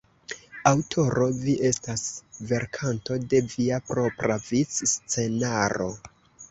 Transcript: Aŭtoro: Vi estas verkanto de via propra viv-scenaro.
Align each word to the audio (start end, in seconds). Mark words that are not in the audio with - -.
Aŭtoro: 0.69 1.27
Vi 1.41 1.53
estas 1.69 2.07
verkanto 2.53 3.21
de 3.35 3.45
via 3.55 3.81
propra 3.93 4.43
viv-scenaro. 4.51 5.97